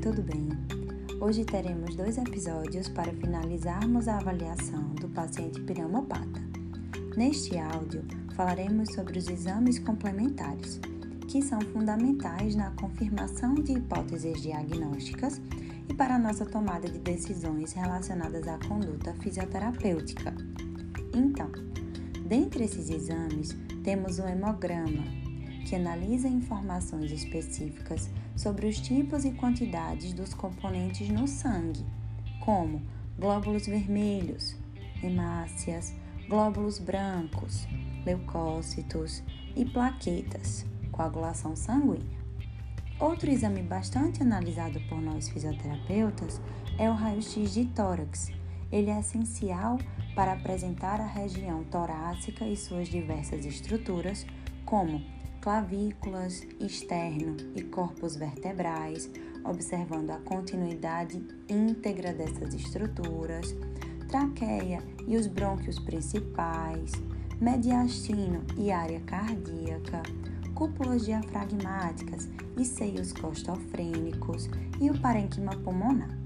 tudo 0.00 0.22
bem? 0.22 0.48
Hoje 1.20 1.44
teremos 1.44 1.94
dois 1.94 2.16
episódios 2.16 2.88
para 2.88 3.12
finalizarmos 3.12 4.08
a 4.08 4.16
avaliação 4.16 4.94
do 4.94 5.06
paciente 5.10 5.60
piramopata. 5.60 6.40
Neste 7.18 7.58
áudio, 7.58 8.02
falaremos 8.34 8.94
sobre 8.94 9.18
os 9.18 9.28
exames 9.28 9.78
complementares, 9.78 10.80
que 11.28 11.42
são 11.42 11.60
fundamentais 11.60 12.54
na 12.54 12.70
confirmação 12.70 13.54
de 13.54 13.72
hipóteses 13.72 14.40
diagnósticas 14.40 15.38
e 15.86 15.92
para 15.92 16.14
a 16.14 16.18
nossa 16.18 16.46
tomada 16.46 16.88
de 16.88 16.98
decisões 16.98 17.74
relacionadas 17.74 18.48
à 18.48 18.58
conduta 18.66 19.12
fisioterapêutica. 19.20 20.34
Então, 21.14 21.50
dentre 22.26 22.64
esses 22.64 22.88
exames, 22.88 23.54
temos 23.84 24.18
o 24.18 24.26
hemograma, 24.26 25.04
que 25.64 25.76
analisa 25.76 26.28
informações 26.28 27.10
específicas 27.12 28.10
sobre 28.36 28.66
os 28.66 28.80
tipos 28.80 29.24
e 29.24 29.32
quantidades 29.32 30.12
dos 30.12 30.34
componentes 30.34 31.08
no 31.08 31.28
sangue, 31.28 31.84
como 32.40 32.82
glóbulos 33.18 33.66
vermelhos, 33.66 34.56
hemácias, 35.02 35.94
glóbulos 36.28 36.78
brancos, 36.78 37.66
leucócitos 38.04 39.22
e 39.54 39.64
plaquetas, 39.64 40.64
coagulação 40.90 41.54
sanguínea. 41.54 42.20
Outro 42.98 43.30
exame 43.30 43.62
bastante 43.62 44.22
analisado 44.22 44.80
por 44.88 45.00
nós 45.00 45.28
fisioterapeutas 45.28 46.40
é 46.78 46.90
o 46.90 46.94
raio-x 46.94 47.54
de 47.54 47.64
tórax. 47.66 48.30
Ele 48.70 48.90
é 48.90 49.00
essencial 49.00 49.78
para 50.14 50.32
apresentar 50.34 51.00
a 51.00 51.06
região 51.06 51.64
torácica 51.64 52.44
e 52.46 52.56
suas 52.56 52.88
diversas 52.88 53.44
estruturas, 53.44 54.26
como 54.64 55.02
clavículas, 55.40 56.46
externo 56.60 57.36
e 57.56 57.62
corpos 57.62 58.14
vertebrais, 58.14 59.10
observando 59.44 60.10
a 60.10 60.18
continuidade 60.18 61.26
íntegra 61.48 62.12
dessas 62.12 62.52
estruturas, 62.54 63.54
traqueia 64.08 64.82
e 65.06 65.16
os 65.16 65.26
brônquios 65.26 65.78
principais, 65.78 66.92
mediastino 67.40 68.44
e 68.58 68.70
área 68.70 69.00
cardíaca, 69.00 70.02
cúpulas 70.54 71.06
diafragmáticas 71.06 72.28
e 72.58 72.64
seios 72.64 73.12
costofrênicos 73.12 74.50
e 74.78 74.90
o 74.90 75.00
parênquima 75.00 75.52
pulmonar. 75.56 76.18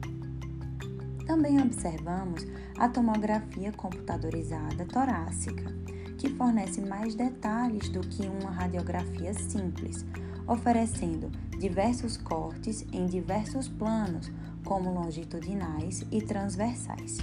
Também 1.24 1.62
observamos 1.62 2.44
a 2.76 2.88
tomografia 2.88 3.72
computadorizada 3.72 4.84
torácica, 4.86 5.83
que 6.24 6.30
fornece 6.30 6.80
mais 6.80 7.14
detalhes 7.14 7.90
do 7.90 8.00
que 8.00 8.26
uma 8.26 8.50
radiografia 8.50 9.34
simples, 9.34 10.06
oferecendo 10.46 11.30
diversos 11.60 12.16
cortes 12.16 12.86
em 12.94 13.04
diversos 13.04 13.68
planos, 13.68 14.32
como 14.64 14.90
longitudinais 14.90 16.02
e 16.10 16.22
transversais. 16.22 17.18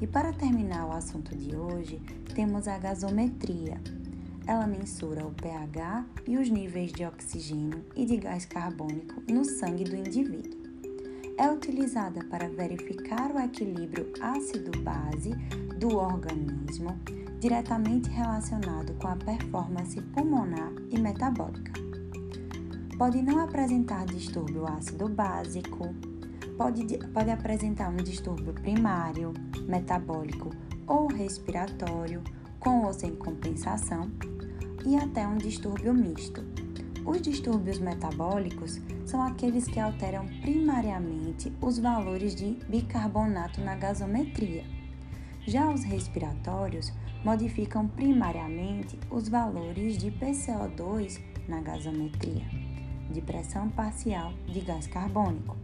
E 0.00 0.06
para 0.06 0.32
terminar 0.32 0.86
o 0.86 0.92
assunto 0.92 1.34
de 1.34 1.56
hoje, 1.56 2.00
temos 2.32 2.68
a 2.68 2.78
gasometria. 2.78 3.80
Ela 4.46 4.68
mensura 4.68 5.26
o 5.26 5.32
pH 5.32 6.06
e 6.24 6.38
os 6.38 6.48
níveis 6.48 6.92
de 6.92 7.04
oxigênio 7.04 7.84
e 7.96 8.04
de 8.04 8.18
gás 8.18 8.44
carbônico 8.44 9.20
no 9.28 9.44
sangue 9.44 9.82
do 9.82 9.96
indivíduo 9.96 10.61
é 11.36 11.50
utilizada 11.50 12.24
para 12.24 12.48
verificar 12.48 13.30
o 13.34 13.38
equilíbrio 13.38 14.12
ácido-base 14.20 15.30
do 15.78 15.96
organismo, 15.96 16.98
diretamente 17.40 18.08
relacionado 18.10 18.94
com 18.94 19.08
a 19.08 19.16
performance 19.16 20.00
pulmonar 20.00 20.72
e 20.90 20.98
metabólica. 20.98 21.72
Pode 22.96 23.22
não 23.22 23.40
apresentar 23.40 24.04
distúrbio 24.06 24.66
ácido 24.66 25.08
básico, 25.08 25.94
pode, 26.56 26.98
pode 27.08 27.30
apresentar 27.30 27.88
um 27.88 27.96
distúrbio 27.96 28.52
primário, 28.52 29.32
metabólico 29.66 30.50
ou 30.86 31.06
respiratório, 31.06 32.22
com 32.60 32.84
ou 32.84 32.92
sem 32.92 33.16
compensação, 33.16 34.10
e 34.86 34.96
até 34.96 35.26
um 35.26 35.36
distúrbio 35.36 35.94
misto, 35.94 36.44
os 37.04 37.20
distúrbios 37.20 37.78
metabólicos 37.78 38.80
são 39.04 39.22
aqueles 39.22 39.66
que 39.66 39.80
alteram 39.80 40.26
primariamente 40.40 41.52
os 41.60 41.78
valores 41.78 42.34
de 42.34 42.58
bicarbonato 42.68 43.60
na 43.60 43.74
gasometria. 43.74 44.64
Já 45.46 45.68
os 45.70 45.82
respiratórios 45.82 46.92
modificam 47.24 47.88
primariamente 47.88 48.98
os 49.10 49.28
valores 49.28 49.98
de 49.98 50.12
PCO2 50.12 51.20
na 51.48 51.60
gasometria, 51.60 52.44
de 53.10 53.20
pressão 53.20 53.68
parcial 53.68 54.32
de 54.46 54.60
gás 54.60 54.86
carbônico. 54.86 55.56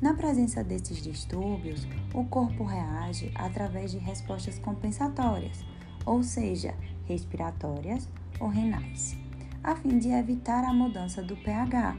Na 0.00 0.12
presença 0.12 0.62
desses 0.62 1.02
distúrbios, 1.02 1.86
o 2.12 2.24
corpo 2.24 2.64
reage 2.64 3.32
através 3.34 3.92
de 3.92 3.98
respostas 3.98 4.58
compensatórias, 4.58 5.64
ou 6.04 6.22
seja, 6.22 6.74
respiratórias 7.06 8.06
ou 8.38 8.48
renais 8.48 9.25
a 9.66 9.74
fim 9.74 9.98
de 9.98 10.10
evitar 10.10 10.62
a 10.62 10.72
mudança 10.72 11.20
do 11.20 11.36
pH. 11.36 11.96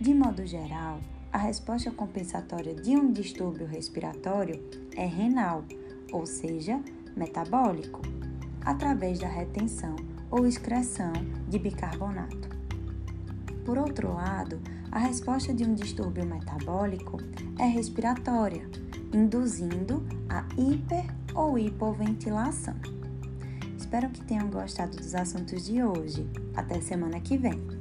De 0.00 0.14
modo 0.14 0.46
geral, 0.46 1.00
a 1.30 1.36
resposta 1.36 1.90
compensatória 1.90 2.74
de 2.74 2.96
um 2.96 3.12
distúrbio 3.12 3.66
respiratório 3.66 4.58
é 4.96 5.04
renal, 5.04 5.64
ou 6.10 6.24
seja, 6.24 6.80
metabólico, 7.14 8.00
através 8.64 9.18
da 9.18 9.28
retenção 9.28 9.96
ou 10.30 10.46
excreção 10.46 11.12
de 11.46 11.58
bicarbonato. 11.58 12.48
Por 13.66 13.76
outro 13.76 14.14
lado, 14.14 14.58
a 14.90 14.98
resposta 14.98 15.52
de 15.52 15.64
um 15.64 15.74
distúrbio 15.74 16.24
metabólico 16.24 17.18
é 17.58 17.66
respiratória, 17.66 18.66
induzindo 19.12 20.06
a 20.26 20.42
hiper 20.56 21.04
ou 21.34 21.58
hipoventilação. 21.58 22.97
Espero 23.88 24.10
que 24.10 24.20
tenham 24.20 24.50
gostado 24.50 24.98
dos 24.98 25.14
assuntos 25.14 25.64
de 25.64 25.82
hoje. 25.82 26.28
Até 26.54 26.78
semana 26.78 27.20
que 27.20 27.38
vem! 27.38 27.77